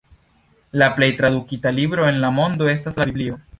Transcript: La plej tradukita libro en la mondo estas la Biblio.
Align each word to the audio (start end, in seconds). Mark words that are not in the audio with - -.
La 0.83 0.87
plej 0.95 1.09
tradukita 1.19 1.75
libro 1.81 2.09
en 2.13 2.19
la 2.25 2.33
mondo 2.41 2.73
estas 2.75 3.01
la 3.03 3.11
Biblio. 3.15 3.41